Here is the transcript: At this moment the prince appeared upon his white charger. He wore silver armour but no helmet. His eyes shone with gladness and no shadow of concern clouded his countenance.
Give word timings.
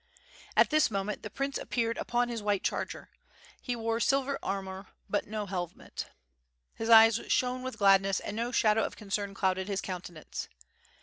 At 0.57 0.71
this 0.71 0.89
moment 0.89 1.21
the 1.21 1.29
prince 1.29 1.59
appeared 1.59 1.99
upon 1.99 2.27
his 2.27 2.41
white 2.41 2.63
charger. 2.63 3.11
He 3.61 3.75
wore 3.75 3.99
silver 3.99 4.39
armour 4.41 4.87
but 5.07 5.27
no 5.27 5.45
helmet. 5.45 6.07
His 6.73 6.89
eyes 6.89 7.19
shone 7.27 7.61
with 7.61 7.77
gladness 7.77 8.19
and 8.19 8.35
no 8.35 8.51
shadow 8.51 8.83
of 8.83 8.95
concern 8.97 9.35
clouded 9.35 9.67
his 9.67 9.79
countenance. 9.79 10.47